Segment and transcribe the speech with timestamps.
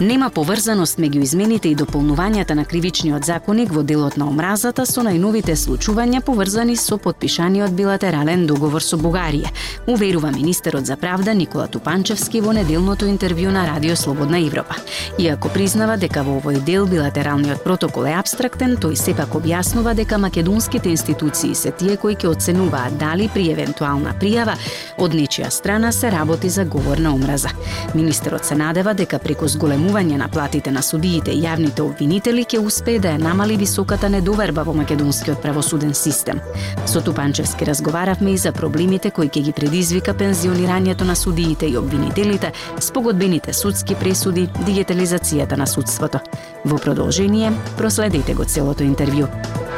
[0.00, 5.54] Нема поврзаност меѓу измените и дополнувањата на кривичниот законник во делот на омразата со најновите
[5.54, 9.52] случувања поврзани со подпишаниот билатерален договор со Бугарија,
[9.86, 14.74] уверува министерот за правда Никола Тупанчевски во неделното интервју на Радио Слободна Европа.
[15.18, 20.90] Иако признава дека во овој дел билатералниот протокол е абстрактен, тој сепак објаснува дека македонските
[20.90, 24.58] институции се тие кои ќе оценуваат дали при евентуална пријава
[24.98, 27.54] од нечија страна се работи за говор на омраза.
[27.94, 32.60] Министерот се надева дека преку зголем намалување на платите на судиите и јавните обвинители ќе
[32.64, 36.40] успее да ја намали високата недоверба во македонскиот правосуден систем.
[36.86, 42.52] Со Тупанчевски разговаравме и за проблемите кои ќе ги предизвика пензионирањето на судиите и обвинителите,
[42.80, 46.20] спогодбените судски пресуди, дигитализацијата на судството.
[46.64, 49.73] Во продолжение, проследете го целото интервју.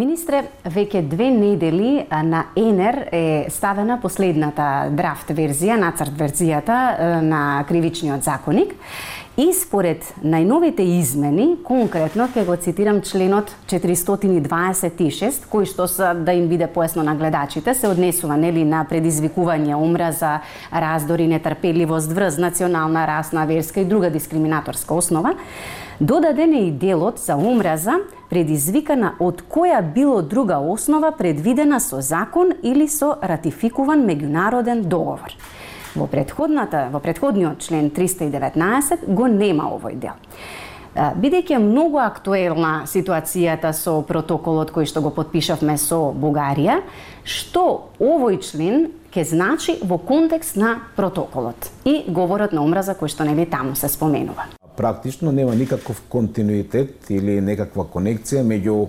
[0.00, 8.24] Министре, веќе две недели на ЕНЕР е ставена последната драфт верзија, нацрт верзијата на кривичниот
[8.24, 8.72] законник.
[9.36, 16.48] И според најновите измени, конкретно ќе го цитирам членот 426, кој што се да им
[16.48, 20.38] биде поесно на гледачите, се однесува нели на предизвикување омраза,
[20.72, 25.36] раздори, нетрпеливост, врз национална, расна, верска и друга дискриминаторска основа.
[26.00, 27.98] Додаден е и делот за омраза
[28.30, 35.34] предизвикана од која било друга основа предвидена со закон или со ратификуван меѓународен договор.
[35.94, 40.16] Во предходната, во предходниот член 319 го нема овој дел.
[40.96, 46.80] Бидејќи е многу актуелна ситуацијата со протоколот кој што го подпишавме со Бугарија,
[47.24, 53.28] што овој член ќе значи во контекст на протоколот и говорот на омраза кој што
[53.28, 58.88] нели таму се споменува практично нема никаков континуитет или некаква конекција меѓу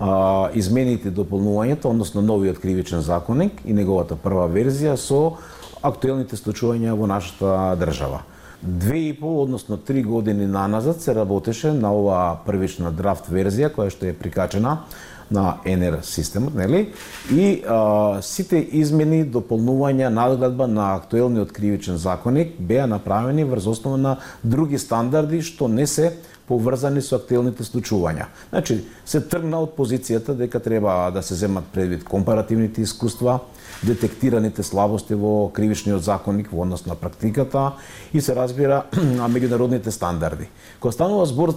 [0.00, 5.36] а, измените и дополнувањето, односно новиот кривичен законник и неговата прва верзија со
[5.82, 8.22] актуелните случувања во нашата држава.
[8.62, 13.88] Две и пол, односно три години наназад се работеше на оваа првична драфт верзија која
[13.88, 14.82] што е прикачена
[15.30, 16.92] на НР системот, нели?
[17.32, 24.16] И а, сите измени, дополнувања, надгледба на актуелниот кривичен законник беа направени врз основа на
[24.42, 26.12] други стандарди што не се
[26.50, 28.26] поврзани со актуелните случувања.
[28.50, 33.38] Значи, се тргна од позицијата дека треба да се земат предвид компаративните искуства,
[33.86, 37.70] детектираните слабости во кривичниот законник во однос на практиката
[38.12, 38.82] и се разбира
[39.20, 40.50] на меѓународните стандарди.
[40.80, 41.54] Кога станува збор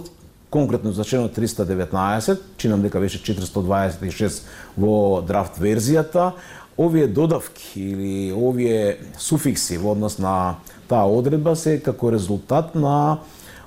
[0.54, 4.44] конкретно за 319, чинам дека беше 426
[4.78, 6.30] во драфт верзијата,
[6.78, 13.18] овие додавки или овие суфикси во однос на таа одредба се како резултат на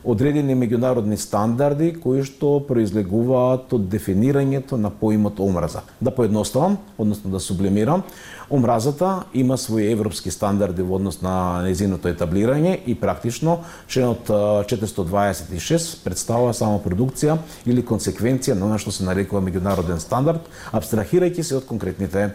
[0.04, 5.84] одредени меѓународни стандарди кои што произлегуваат од дефинирањето на поимот омраза.
[6.02, 8.04] Да поедноставам, односно да сублимирам,
[8.50, 16.54] омразата има своји европски стандарди во однос на незиното етаблирање и практично членот 426 представува
[16.54, 22.32] само продукција или консеквенција на она што се нарекува меѓународен стандард, абстрахирајќи се од конкретните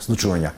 [0.00, 0.52] случувања.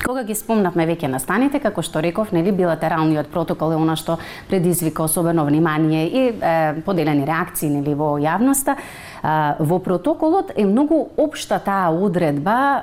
[0.00, 4.16] Кога ги спомнавме веќе настаните, како што реков, нели билатералниот протокол е она што
[4.48, 8.78] предизвика особено внимание и е, поделени реакции нели во јавноста.
[8.78, 12.82] Е, во протоколот е многу општа таа одредба, е,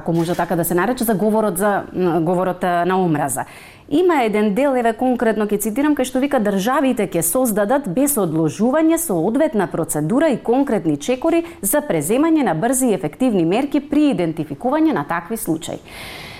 [0.00, 3.44] ако може така да се нарече, за говорот за говорот на омраза.
[3.88, 8.96] Има еден дел, еве конкретно ќе цитирам, кај што вика државите ќе создадат без одложување
[8.96, 14.96] со одветна процедура и конкретни чекори за преземање на брзи и ефективни мерки при идентификување
[14.96, 15.82] на такви случаи.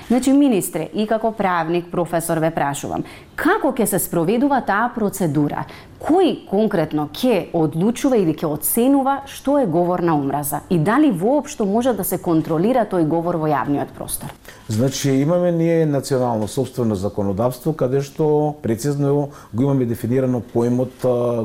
[0.09, 3.05] Значи, министре, и како правник, професор, ве прашувам,
[3.41, 5.65] како ќе се спроведува таа процедура?
[6.05, 10.61] Кој конкретно ќе одлучува или ќе оценува што е говор на омраза?
[10.69, 14.29] И дали воопшто може да се контролира тој говор во јавниот простор?
[14.69, 20.93] Значи, имаме ние национално собствено законодавство каде што прецизно го имаме дефинирано поемот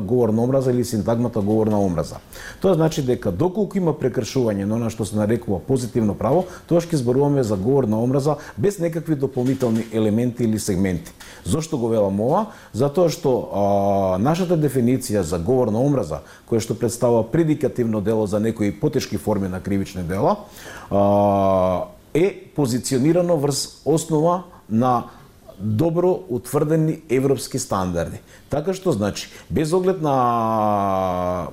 [0.04, 2.20] говор на омраза или синтагмата говор на омраза.
[2.60, 7.00] Тоа значи дека доколку има прекршување на она што се нарекува позитивно право, тоа ќе
[7.00, 11.12] зборуваме за говор на омраза без некакви дополнителни елементи или сегменти.
[11.44, 12.46] Зошто го велам ова?
[12.72, 18.40] Затоа што а, нашата дефиниција за говор на омраза, која што представува предикативно дело за
[18.40, 20.36] некои потешки форми на кривични дела,
[22.14, 22.26] е
[22.56, 25.04] позиционирано врз основа на
[25.60, 28.20] добро утврдени европски стандарди.
[28.50, 31.48] Така што значи, без оглед на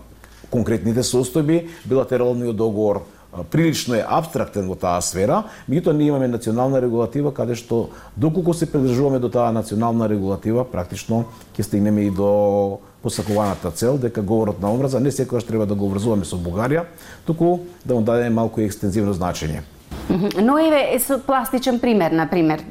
[0.50, 3.04] конкретните состојби, билатералниот договор
[3.52, 8.70] прилично е абстрактен во таа сфера, меѓутоа ние имаме национална регулатива каде што доколку се
[8.72, 11.26] придржуваме до таа национална регулатива, практично
[11.58, 15.88] ќе стигнеме и до посакуваната цел дека говорот на омраза не секогаш треба да го
[15.90, 16.86] врзуваме со Бугарија,
[17.26, 19.64] туку да му дадеме малку екстензивно значење.
[20.40, 22.64] Но еве е со пластичен пример, на пример,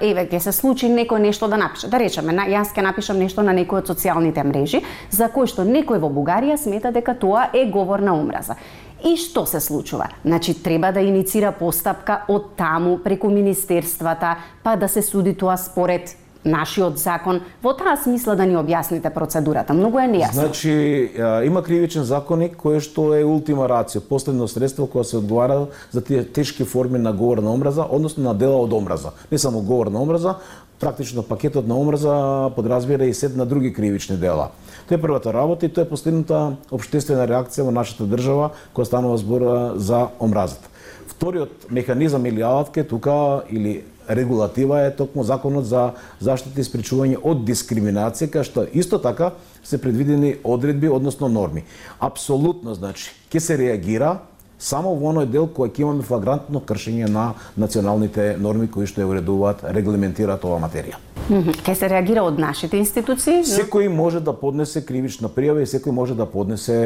[0.00, 1.88] еве ќе се случи некој нешто да напише.
[1.88, 4.82] Да речеме, на, јас ќе напишам нешто на некој од социјалните мрежи
[5.12, 8.56] за кој што некој во Бугарија смета дека тоа е говор на омраза.
[9.04, 10.08] И што се случува?
[10.24, 16.16] Значи, треба да иницира постапка од таму, преку министерствата, па да се суди тоа според
[16.48, 17.40] нашиот закон.
[17.62, 19.74] Во таа смисла да ни објасните процедурата.
[19.74, 20.48] Многу е нејасно.
[20.48, 20.72] Значи,
[21.46, 26.24] има кривичен законник кој што е ултима рацио, последно средство кое се одговара за тие
[26.24, 29.12] тешки форми на говор на омраза, односно на дела од омраза.
[29.32, 30.34] Не само говор на омраза,
[30.80, 34.50] практично пакетот на омраза подразбира и сет на други кривични дела.
[34.88, 39.18] Тоа е првата работа и тоа е последната обштествена реакција во нашата држава која станува
[39.18, 39.42] збор
[39.76, 40.68] за омразата.
[41.08, 47.44] Вториот механизам или алатка тука или регулатива е токму законот за заштита и спречување од
[47.48, 49.32] дискриминација, кај што исто така
[49.62, 51.64] се предвидени одредби, односно норми.
[52.00, 54.18] Апсолутно, значи, ќе се реагира
[54.58, 59.12] само во оној дел кој ќе имаме флагрантно кршење на националните норми кои што ја
[59.12, 60.98] уредуваат, регламентираат оваа материја.
[61.64, 63.44] Ке се реагира од нашите институции?
[63.44, 66.78] Секој може да поднесе кривична пријава и секој може да поднесе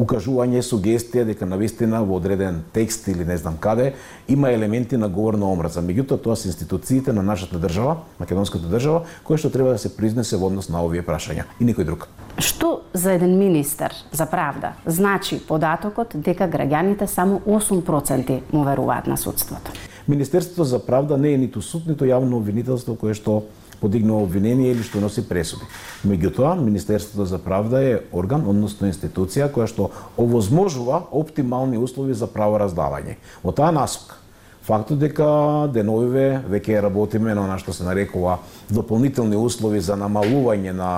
[0.00, 3.92] укажување, сугестија дека навистина во одреден текст или не знам каде
[4.28, 5.82] има елементи на говор на омраза.
[5.84, 10.40] Меѓутоа тоа се институциите на нашата држава, македонската држава, кои што треба да се произнесе
[10.40, 12.08] во однос на овие прашања и никој друг.
[12.40, 19.16] Што за еден министер за правда значи податокот дека граѓаните само 8% му веруваат на
[19.16, 19.72] судството?
[20.08, 23.42] Министерството за правда не е ниту суд, ниту јавно обвинителство кое што
[23.80, 25.66] подигнува обвинение или што носи пресуди.
[26.06, 32.60] Меѓутоа, Министерството за правда е орган, односно институција која што овозможува оптимални услови за право
[32.60, 33.16] раздавање.
[33.42, 34.20] Во таа насока,
[34.70, 35.26] фактот дека
[35.72, 38.38] деновиве веќе работиме на што се нарекува
[38.68, 40.90] дополнителни услови за намалување на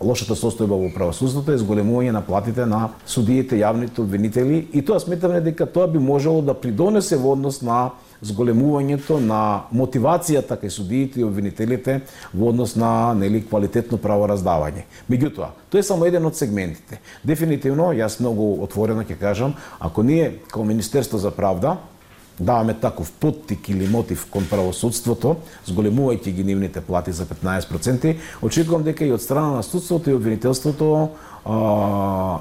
[0.00, 5.40] лошата состојба во правосудството е зголемување на платите на судиите, јавните обвинители и тоа сметаме
[5.40, 7.90] дека тоа би можело да придонесе во однос на
[8.20, 9.40] зголемувањето на
[9.72, 12.00] мотивацијата кај судиите и обвинителите
[12.32, 14.86] во однос на нели квалитетно правораздавање.
[15.10, 17.00] Меѓутоа, тоа е само еден од сегментите.
[17.24, 21.76] Дефинитивно, јас многу отворено ќе кажам, ако ние како Министерство за правда
[22.38, 25.36] даваме таков поттик или мотив кон правосудството,
[25.68, 31.08] зголемувајќи ги нивните плати за 15%, очекувам дека и од страна на судството и обвинителството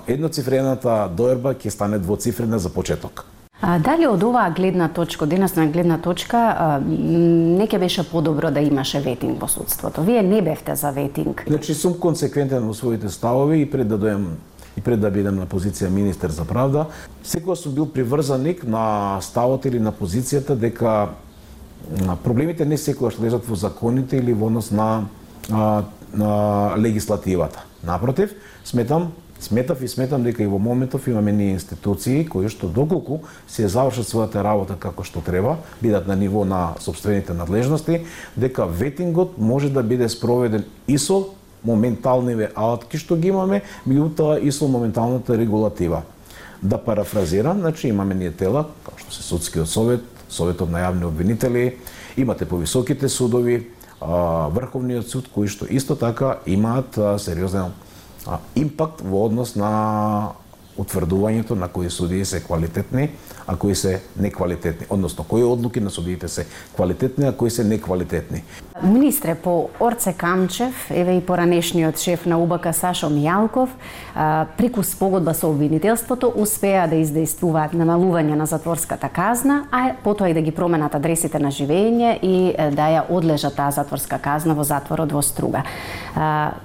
[0.07, 3.25] едноцифрената доерба ќе стане двоцифрена за почеток.
[3.61, 8.99] А, дали од оваа гледна точка, денесна гледна точка, а, не беше подобро да имаше
[8.99, 10.01] ветинг во судството?
[10.01, 11.43] Вие не бевте за ветинг.
[11.47, 14.25] Значи, сум консеквентен во своите ставови и пред да дојам
[14.77, 16.87] и пред да бидам на позиција министер за правда,
[17.23, 21.09] секогаш сум бил приврзаник на ставот или на позицијата дека
[22.23, 25.07] проблемите не секогаш лежат во законите или во однос на,
[25.49, 27.63] на, на легислативата.
[27.83, 33.19] Напротив, сметам Сметав и сметам дека и во моментов имаме ние институции кои што доколку
[33.47, 38.05] се завршат својата работа како што треба, бидат на ниво на собствените надлежности,
[38.35, 44.51] дека ветингот може да биде спроведен и со моменталниве алатки што ги имаме, меѓутоа и
[44.51, 46.03] со моменталната регулатива.
[46.61, 51.77] Да парафразирам, значи имаме ние тела, како што се судскиот совет, советот на јавни обвинители,
[52.17, 53.65] имате повисоките судови,
[54.01, 57.71] Врховниот суд кои што исто така имаат сериозен
[58.55, 60.35] импакт во однос на
[60.77, 63.09] утврдувањето на кои судии се квалитетни,
[63.47, 68.43] а кои се неквалитетни, односно кои одлуки на судиите се квалитетни, а кои се неквалитетни.
[68.83, 73.69] Министре, по Орце Камчев, еве и поранешниот шеф на УБК Сашо Мијалков,
[74.57, 80.41] преку спогодба со обвинителството успеа да издействуваат намалување на затворската казна, а потоа и да
[80.41, 85.21] ги променат адресите на живење и да ја одлежат таа затворска казна во затворот во
[85.21, 85.63] Струга.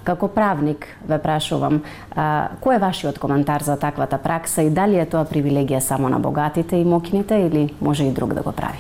[0.05, 1.83] Како правник ве прашувам,
[2.17, 6.76] кој е вашиот коментар за таквата пракса и дали е тоа привилегија само на богатите
[6.76, 8.78] и мокините или може и друг да го прави?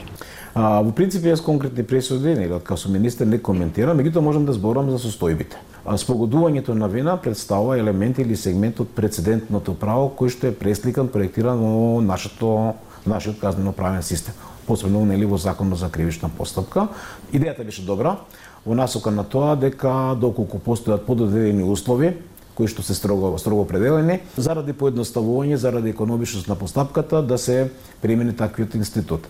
[0.54, 4.52] А, во принцип, јас конкретни пресуди, него, како со министер не коментирам, меѓутоа можам да
[4.52, 5.60] зборам за состојбите.
[5.84, 11.08] А, спогодувањето на вина представува елемент или сегмент од прецедентното право кој што е пресликан,
[11.08, 12.74] проектиран во нашето
[13.06, 14.34] нашиот казнено правен систем,
[14.66, 16.88] посебно нели во законот за кривична постапка.
[17.32, 18.16] Идејата беше добра
[18.64, 22.16] во насока на тоа дека доколку постојат пододедени услови,
[22.60, 27.70] кои што се строго строго определени, заради поедноставување, заради економичност на постапката да се
[28.04, 29.26] примени таквиот институт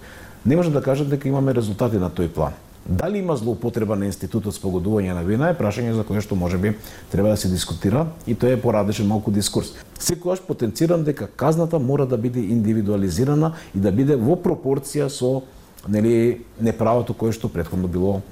[0.46, 2.52] не можам да кажам дека имаме резултати на тој план.
[2.86, 6.72] Дали има злоупотреба на институтот спогодување на вина е прашање за кое што можеби
[7.12, 9.74] треба да се дискутира и тоа е порадешен малку дискурс.
[9.98, 15.42] Секогаш потенцирам дека казната мора да биде индивидуализирана и да биде во пропорција со
[15.88, 18.22] нели неправото кое што претходно било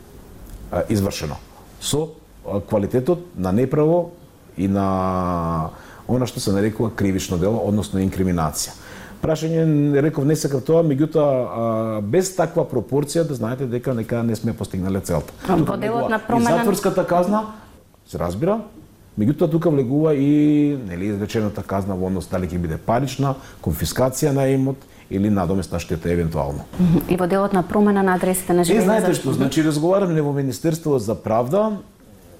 [0.72, 1.36] а, извршено.
[1.80, 2.16] Со
[2.68, 4.10] квалитетот на неправо
[4.58, 5.70] и на
[6.08, 8.74] она што се нарекува кривично дело, односно инкриминација.
[9.18, 9.64] Прашање,
[10.00, 15.00] реков, не сакав тоа, меѓутоа, без таква пропорција, да знаете дека нека не сме постигнале
[15.00, 15.34] целта.
[15.48, 16.50] Во делот на промена...
[16.50, 17.42] И затворската казна,
[18.06, 18.60] се разбира,
[19.18, 23.34] меѓутоа тука влегува и нели изречената казна во однос дали ќе биде парична,
[23.64, 26.64] конфискација на имот или надоместна штета евентуално.
[27.08, 28.86] И во делот на промена на адресите на живење.
[28.86, 31.80] Е, знаете што, значи разговараме во Министерството за правда.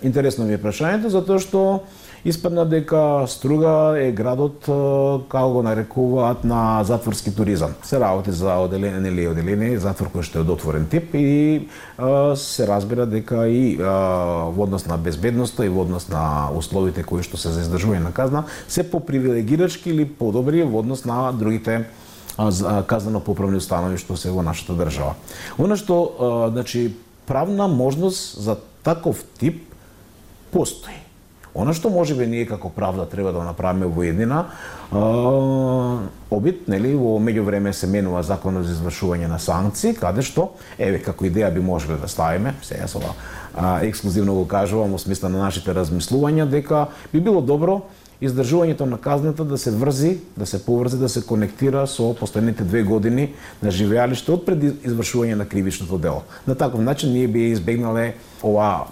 [0.02, 1.82] Интересно ми е прашањето затоа што
[2.25, 4.66] испадна дека Струга е градот,
[5.28, 7.75] како го нарекуваат, на затворски туризам.
[7.82, 12.34] Се работи за оделение или оделение, затвор кој што е од отворен тип и а,
[12.37, 17.22] се разбира дека и а, во однос на безбедноста и во однос на условите кои
[17.22, 21.87] што се за издржување на казна, се попривилегирачки или подобри во однос на другите
[22.87, 25.16] казано поправни установи што се во нашата држава.
[25.58, 26.94] Она што значи
[27.26, 29.66] правна можност за таков тип
[30.52, 31.07] постои.
[31.58, 34.44] Она што може би ние како правда треба да направиме во еднина,
[36.30, 41.26] обид, нели, во меѓувреме се менува законот за извршување на санкции, каде што, еве, како
[41.26, 43.10] идеја би можеле да ставиме, се јас ова
[43.58, 47.80] а, ексклузивно го кажувам во смисла на нашите размислувања, дека би било добро
[48.22, 52.82] издржувањето на казната да се врзи, да се поврзи, да се конектира со последните две
[52.82, 56.22] години на живеалиште од пред извршување на кривичното дело.
[56.46, 58.86] На таков начин ние би избегнале ова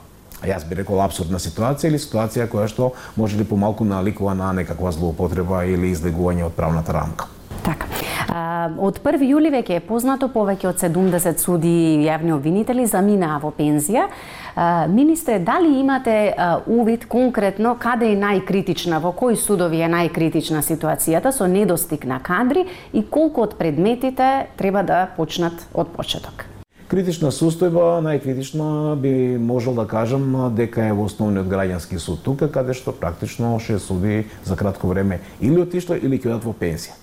[0.47, 4.93] јас би рекол абсурдна ситуација или ситуација која што може ли помалку наликува на некаква
[4.93, 7.33] злоупотреба или излегување од правната рамка.
[7.65, 7.87] Така.
[8.29, 13.38] А, од 1 јули веќе е познато повеќе од 70 суди и јавни обвинители заминаа
[13.43, 14.07] во пензија.
[14.07, 20.62] А, министре, дали имате а, увид конкретно каде е најкритична, во кои судови е најкритична
[20.67, 26.47] ситуацијата со недостиг на кадри и колку од предметите треба да почнат од почеток?
[26.87, 29.11] Критична состојба, најкритична би
[29.43, 34.28] можел да кажам дека е во основниот граѓански суд тука, каде што практично ше суди
[34.47, 36.95] за кратко време или отишла или ќе во пензија.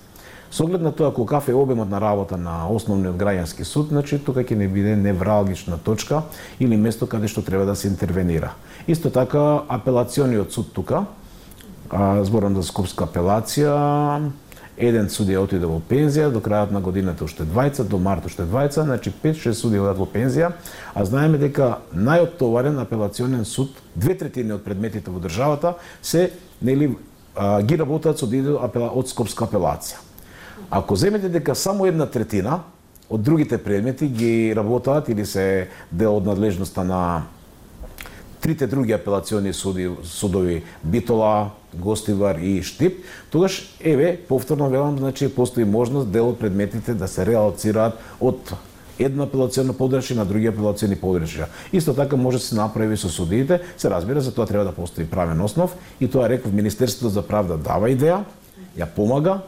[0.48, 4.40] Со оглед на тоа колкав е обемот на работа на основниот граѓански суд, значи тука
[4.40, 6.22] ќе не биде невралгична точка
[6.58, 8.54] или место каде што треба да се интервенира.
[8.88, 11.04] Исто така апелациониот суд тука,
[12.24, 14.30] зборам за Скопска апелација,
[14.76, 18.84] еден судија отиде во пензија, до крајот на годината уште двајца, до март уште двајца,
[18.84, 20.52] значи 5-6 судија одат во пензија,
[20.94, 26.30] а знаеме дека најоптоварен апелационен суд, две третини од предметите во државата се
[26.62, 26.94] нели
[27.66, 29.98] ги работат со од Скопска апелација.
[30.70, 32.62] Ако земете дека само една третина
[33.10, 37.22] од другите предмети ги работаат или се дел од надлежноста на
[38.44, 45.64] трите други апелациони суди, судови Битола, Гостивар и Штип, тогаш еве повторно велам значи постои
[45.64, 48.52] можност дел од предметите да се реалцираат од
[49.00, 51.48] една апелациона подрачја на други апелациони подрачја.
[51.72, 55.08] Исто така може да се направи со судиите, се разбира за тоа треба да постои
[55.08, 58.28] правен основ и тоа реков Министерството за правда дава идеја,
[58.76, 59.40] ја помага,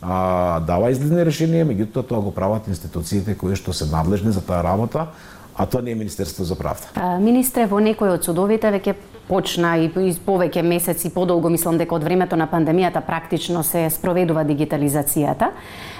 [0.00, 4.62] а, дава излезни решенија, меѓутоа тоа го прават институциите кои што се надлежни за таа
[4.62, 5.10] работа,
[5.56, 6.92] а тоа не е Министерство за правда.
[6.94, 8.94] А, министре, во некои од судовите веќе
[9.26, 15.50] почна и повеќе месеци подолго, мислам дека од времето на пандемијата практично се спроведува дигитализацијата,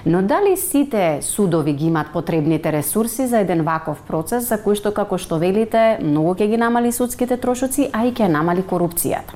[0.06, 4.92] но дали сите судови ги имат потребните ресурси за еден ваков процес за кој што
[4.92, 9.34] како што велите, многу ќе ги намали судските трошоци, а и ќе намали корупцијата?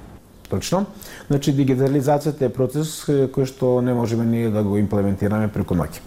[0.51, 0.85] Точно.
[1.31, 6.01] Значи дигитализацијата е процес кој што не можеме ние да го имплементираме преку ноќ.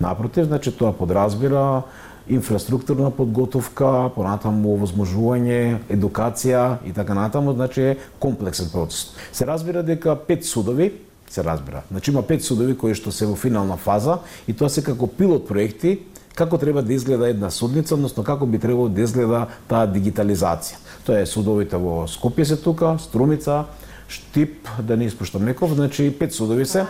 [0.00, 1.82] Напротив, значи тоа подразбира
[2.28, 9.12] инфраструктурна подготовка, понатаму овозможување, едукација и така натаму, значи е комплексен процес.
[9.32, 10.92] Се разбира дека пет судови
[11.30, 11.82] се разбира.
[11.90, 15.48] Значи има пет судови кои што се во финална фаза и тоа се како пилот
[15.48, 15.98] проекти
[16.34, 20.80] како треба да изгледа една судница, односно како би требало да изгледа таа дигитализација.
[21.06, 23.64] Тоа е судовите во Скопје се тука, Струмица,
[24.08, 26.86] Штип, да не испуштам неков, значи пет судови се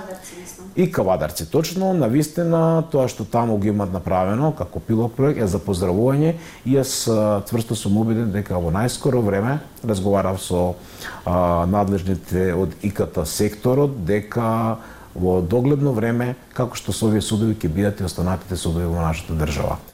[0.76, 1.46] и кавадарци.
[1.50, 6.34] Точно, на вистина, тоа што таму го имат направено како пилот проект е за поздравување
[6.64, 7.06] и јас
[7.48, 10.74] тврсто сум убеден дека во најскоро време разговарав со
[11.24, 14.78] а, надлежните од ИКТ секторот дека
[15.14, 19.38] во догледно време како што со овие судови ќе бидат и останатите судови во нашата
[19.38, 19.93] држава.